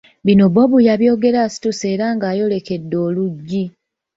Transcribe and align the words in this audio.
Bino 0.25 0.45
Bob 0.55 0.71
yabyogera 0.87 1.37
asituse 1.47 1.85
ng’era 1.95 2.25
ayolekedde 2.33 2.95
oluggi. 3.07 3.63